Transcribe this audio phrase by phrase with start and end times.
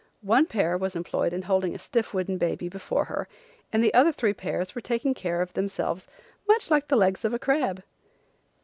[0.23, 3.27] One pair was employed in holding a stiff wooden baby before her
[3.71, 6.07] and the other three pairs were taking care of themselves
[6.47, 7.83] much like the legs of a crab.